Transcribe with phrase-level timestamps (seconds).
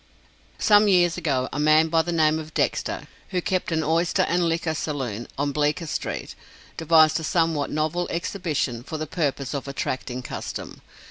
[0.57, 4.49] Some years ago, a man by the name of Dexter, who kept an oyster and
[4.49, 6.33] liquor saloon on Bleecker street,
[6.75, 10.81] devised a somewhat novel exhibition for the purpose of attracting custom.